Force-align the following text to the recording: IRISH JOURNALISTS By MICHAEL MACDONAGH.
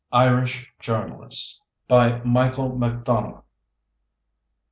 IRISH 0.13 0.73
JOURNALISTS 0.79 1.61
By 1.87 2.23
MICHAEL 2.23 2.75
MACDONAGH. 2.75 3.43